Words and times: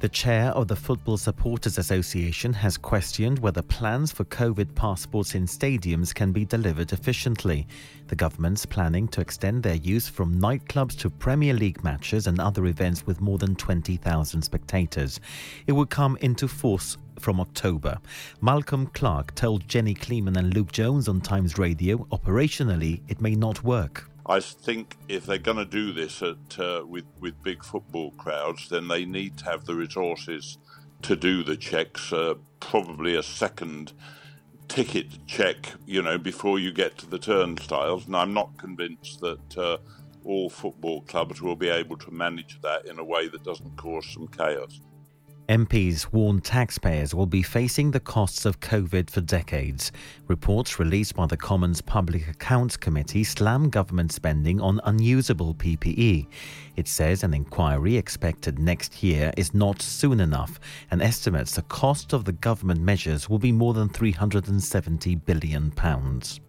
The 0.00 0.08
chair 0.08 0.46
of 0.52 0.66
the 0.66 0.76
Football 0.76 1.18
Supporters 1.18 1.76
Association 1.76 2.54
has 2.54 2.78
questioned 2.78 3.38
whether 3.38 3.60
plans 3.60 4.10
for 4.10 4.24
COVID 4.24 4.74
passports 4.74 5.34
in 5.34 5.44
stadiums 5.44 6.14
can 6.14 6.32
be 6.32 6.46
delivered 6.46 6.94
efficiently. 6.94 7.66
The 8.06 8.16
government's 8.16 8.64
planning 8.64 9.08
to 9.08 9.20
extend 9.20 9.62
their 9.62 9.74
use 9.74 10.08
from 10.08 10.40
nightclubs 10.40 10.96
to 11.00 11.10
Premier 11.10 11.52
League 11.52 11.84
matches 11.84 12.28
and 12.28 12.40
other 12.40 12.64
events 12.64 13.06
with 13.06 13.20
more 13.20 13.36
than 13.36 13.54
20,000 13.56 14.40
spectators. 14.40 15.20
It 15.66 15.72
will 15.72 15.84
come 15.84 16.16
into 16.22 16.48
force 16.48 16.96
from 17.18 17.38
October. 17.38 17.98
Malcolm 18.40 18.86
Clarke 18.86 19.34
told 19.34 19.68
Jenny 19.68 19.92
Kleeman 19.92 20.38
and 20.38 20.54
Luke 20.54 20.72
Jones 20.72 21.08
on 21.08 21.20
Times 21.20 21.58
Radio 21.58 21.98
operationally 22.10 23.02
it 23.08 23.20
may 23.20 23.34
not 23.34 23.62
work. 23.62 24.09
I 24.30 24.40
think 24.40 24.96
if 25.08 25.26
they're 25.26 25.38
going 25.38 25.56
to 25.56 25.64
do 25.64 25.92
this 25.92 26.22
at, 26.22 26.58
uh, 26.58 26.84
with 26.86 27.04
with 27.18 27.42
big 27.42 27.64
football 27.64 28.12
crowds, 28.12 28.68
then 28.68 28.88
they 28.88 29.04
need 29.04 29.36
to 29.38 29.44
have 29.46 29.64
the 29.64 29.74
resources 29.74 30.58
to 31.02 31.16
do 31.16 31.42
the 31.42 31.56
checks. 31.56 32.12
Uh, 32.12 32.34
probably 32.60 33.16
a 33.16 33.24
second 33.24 33.92
ticket 34.68 35.26
check, 35.26 35.72
you 35.84 36.00
know, 36.00 36.16
before 36.16 36.60
you 36.60 36.72
get 36.72 36.96
to 36.98 37.06
the 37.06 37.18
turnstiles. 37.18 38.06
And 38.06 38.16
I'm 38.16 38.32
not 38.32 38.56
convinced 38.56 39.20
that 39.20 39.58
uh, 39.58 39.78
all 40.24 40.48
football 40.48 41.02
clubs 41.02 41.42
will 41.42 41.56
be 41.56 41.68
able 41.68 41.96
to 41.96 42.12
manage 42.12 42.60
that 42.62 42.86
in 42.86 43.00
a 43.00 43.04
way 43.04 43.26
that 43.26 43.42
doesn't 43.42 43.76
cause 43.76 44.06
some 44.14 44.28
chaos. 44.28 44.80
MPs 45.50 46.12
warn 46.12 46.40
taxpayers 46.40 47.12
will 47.12 47.26
be 47.26 47.42
facing 47.42 47.90
the 47.90 47.98
costs 47.98 48.44
of 48.44 48.60
COVID 48.60 49.10
for 49.10 49.20
decades. 49.20 49.90
Reports 50.28 50.78
released 50.78 51.16
by 51.16 51.26
the 51.26 51.36
Commons 51.36 51.80
Public 51.80 52.28
Accounts 52.28 52.76
Committee 52.76 53.24
slam 53.24 53.68
government 53.68 54.12
spending 54.12 54.60
on 54.60 54.80
unusable 54.84 55.52
PPE. 55.56 56.28
It 56.76 56.86
says 56.86 57.24
an 57.24 57.34
inquiry 57.34 57.96
expected 57.96 58.60
next 58.60 59.02
year 59.02 59.32
is 59.36 59.52
not 59.52 59.82
soon 59.82 60.20
enough 60.20 60.60
and 60.92 61.02
estimates 61.02 61.56
the 61.56 61.62
cost 61.62 62.12
of 62.12 62.24
the 62.24 62.32
government 62.32 62.80
measures 62.80 63.28
will 63.28 63.40
be 63.40 63.50
more 63.50 63.74
than 63.74 63.88
370 63.88 65.16
billion 65.16 65.72
pounds. 65.72 66.40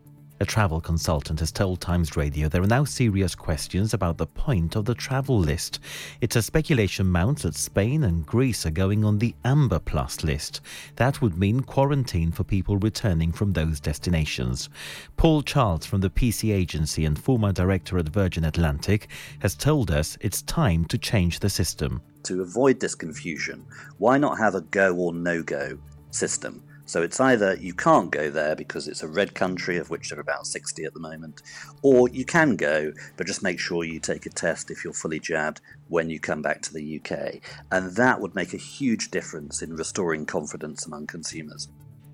A 0.41 0.45
travel 0.45 0.81
consultant 0.81 1.39
has 1.39 1.51
told 1.51 1.81
Times 1.81 2.17
Radio 2.17 2.49
there 2.49 2.63
are 2.63 2.67
now 2.67 2.83
serious 2.83 3.35
questions 3.35 3.93
about 3.93 4.17
the 4.17 4.25
point 4.25 4.75
of 4.75 4.85
the 4.85 4.95
travel 4.95 5.37
list. 5.37 5.79
It's 6.19 6.35
a 6.35 6.41
speculation 6.41 7.05
mounts 7.05 7.43
that 7.43 7.53
Spain 7.53 8.03
and 8.03 8.25
Greece 8.25 8.65
are 8.65 8.71
going 8.71 9.05
on 9.05 9.19
the 9.19 9.35
Amber 9.45 9.77
Plus 9.77 10.23
list. 10.23 10.61
That 10.95 11.21
would 11.21 11.37
mean 11.37 11.59
quarantine 11.59 12.31
for 12.31 12.43
people 12.43 12.77
returning 12.77 13.31
from 13.31 13.53
those 13.53 13.79
destinations. 13.79 14.67
Paul 15.15 15.43
Charles 15.43 15.85
from 15.85 16.01
the 16.01 16.09
PC 16.09 16.51
agency 16.51 17.05
and 17.05 17.19
former 17.19 17.51
director 17.51 17.99
at 17.99 18.09
Virgin 18.09 18.43
Atlantic 18.43 19.09
has 19.41 19.53
told 19.53 19.91
us 19.91 20.17
it's 20.21 20.41
time 20.41 20.85
to 20.85 20.97
change 20.97 21.37
the 21.37 21.51
system. 21.51 22.01
To 22.23 22.41
avoid 22.41 22.79
this 22.79 22.95
confusion, 22.95 23.63
why 23.99 24.17
not 24.17 24.39
have 24.39 24.55
a 24.55 24.61
go 24.61 24.95
or 24.95 25.13
no 25.13 25.43
go 25.43 25.77
system? 26.09 26.63
So 26.85 27.01
it's 27.01 27.19
either 27.19 27.55
you 27.55 27.73
can't 27.73 28.11
go 28.11 28.29
there 28.29 28.55
because 28.55 28.87
it's 28.87 29.03
a 29.03 29.07
red 29.07 29.33
country, 29.33 29.77
of 29.77 29.89
which 29.89 30.09
there 30.09 30.17
are 30.19 30.21
about 30.21 30.47
60 30.47 30.83
at 30.83 30.93
the 30.93 30.99
moment, 30.99 31.41
or 31.81 32.09
you 32.09 32.25
can 32.25 32.55
go, 32.55 32.91
but 33.17 33.27
just 33.27 33.43
make 33.43 33.59
sure 33.59 33.83
you 33.83 33.99
take 33.99 34.25
a 34.25 34.29
test 34.29 34.71
if 34.71 34.83
you're 34.83 34.93
fully 34.93 35.19
jabbed 35.19 35.61
when 35.87 36.09
you 36.09 36.19
come 36.19 36.41
back 36.41 36.61
to 36.63 36.73
the 36.73 36.99
UK. 36.99 37.41
And 37.71 37.95
that 37.95 38.19
would 38.19 38.35
make 38.35 38.53
a 38.53 38.57
huge 38.57 39.11
difference 39.11 39.61
in 39.61 39.75
restoring 39.75 40.25
confidence 40.25 40.85
among 40.85 41.07
consumers. 41.07 41.69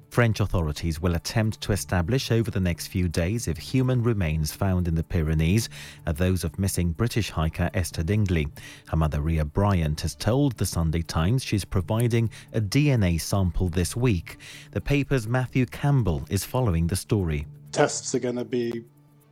French 0.09 0.39
authorities 0.39 1.01
will 1.01 1.15
attempt 1.15 1.61
to 1.61 1.71
establish 1.71 2.31
over 2.31 2.49
the 2.49 2.59
next 2.59 2.87
few 2.87 3.07
days 3.07 3.47
if 3.47 3.57
human 3.57 4.01
remains 4.01 4.51
found 4.51 4.87
in 4.87 4.95
the 4.95 5.03
Pyrenees 5.03 5.69
are 6.07 6.13
those 6.13 6.43
of 6.43 6.57
missing 6.57 6.91
British 6.91 7.29
hiker 7.29 7.69
Esther 7.73 8.03
Dingley. 8.03 8.47
Her 8.87 8.97
mother, 8.97 9.21
Ria 9.21 9.45
Bryant, 9.45 10.01
has 10.01 10.15
told 10.15 10.57
the 10.57 10.65
Sunday 10.65 11.01
Times 11.01 11.43
she's 11.43 11.65
providing 11.65 12.29
a 12.53 12.61
DNA 12.61 13.19
sample 13.21 13.69
this 13.69 13.95
week. 13.95 14.37
The 14.71 14.81
paper's 14.81 15.27
Matthew 15.27 15.65
Campbell 15.65 16.25
is 16.29 16.43
following 16.43 16.87
the 16.87 16.95
story. 16.95 17.45
Tests 17.71 18.15
are 18.15 18.19
going 18.19 18.37
to 18.37 18.45
be 18.45 18.85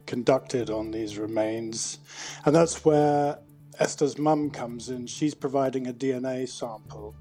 conducted 0.05 0.69
on 0.69 0.91
these 0.91 1.17
remains, 1.17 1.99
and 2.45 2.55
that's 2.55 2.85
where 2.85 3.39
Esther's 3.79 4.17
mum 4.17 4.51
comes 4.51 4.89
in. 4.89 5.07
She's 5.07 5.33
providing 5.33 5.87
a 5.87 5.93
DNA 5.93 6.47
sample 6.47 7.15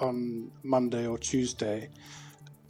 on 0.00 0.50
Monday 0.62 1.06
or 1.06 1.16
Tuesday 1.16 1.88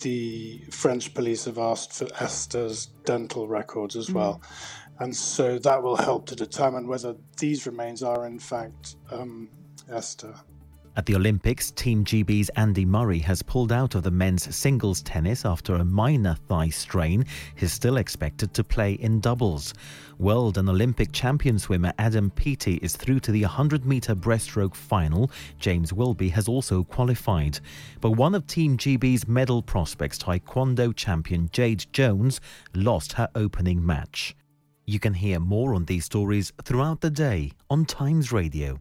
the 0.01 0.63
French 0.71 1.15
police 1.15 1.45
have 1.47 1.59
asked 1.59 1.93
for 1.93 2.09
Esther's 2.21 2.87
dental 3.05 3.49
records 3.49 3.97
as 3.97 4.11
well. 4.11 4.41
Mm. 4.43 4.77
And 4.99 5.17
so 5.17 5.59
that 5.59 5.83
will 5.83 5.97
help 5.97 6.27
to 6.27 6.37
determine 6.37 6.87
whether 6.87 7.17
these 7.39 7.67
remains 7.67 8.03
are, 8.03 8.27
in 8.27 8.39
fact, 8.39 8.97
um, 9.11 9.51
Esther. 9.91 10.35
At 10.97 11.05
the 11.05 11.15
Olympics, 11.15 11.73
Team 11.73 12.07
GB's 12.07 12.49
Andy 12.57 12.87
Murray 12.87 13.19
has 13.19 13.43
pulled 13.43 13.71
out 13.71 13.95
of 13.95 14.03
the 14.03 14.11
men's 14.11 14.57
singles 14.57 15.03
tennis 15.03 15.45
after 15.45 15.75
a 15.75 15.85
minor 15.85 16.37
thigh 16.49 16.71
strain. 16.71 17.27
He's 17.55 17.75
still 17.75 17.99
expected 17.99 18.55
to 18.55 18.65
play 18.65 18.95
in 18.95 19.21
doubles. 19.21 19.75
World 20.19 20.57
and 20.57 20.71
Olympic 20.71 21.13
champion 21.13 21.59
swimmer 21.59 21.93
Adam 21.99 22.31
Peaty 22.31 22.77
is 22.77 22.97
through 22.97 23.21
to 23.21 23.31
the 23.31 23.43
100 23.43 23.85
metre 23.85 24.15
breaststroke 24.15 24.75
final. 24.75 25.31
James 25.59 25.93
Wilby 25.93 26.31
has 26.31 26.49
also 26.49 26.83
qualified. 26.83 27.61
But 28.01 28.13
one 28.13 28.35
of 28.35 28.47
Team 28.47 28.79
GB's 28.79 29.29
medal 29.29 29.61
prospects, 29.61 30.17
Taekwondo 30.17 30.97
champion 30.97 31.51
Jade 31.53 31.85
Jones, 31.93 32.41
lost 32.75 33.13
her 33.13 33.29
opening 33.35 33.85
match. 33.85 34.35
You 34.87 34.99
can 34.99 35.13
hear 35.13 35.41
more 35.41 35.75
on 35.75 35.85
these 35.85 36.07
stories 36.07 36.55
throughout 36.65 37.03
the 37.03 37.11
day 37.11 37.53
on 37.69 37.85
Times 37.85 38.33
Radio. 38.33 38.81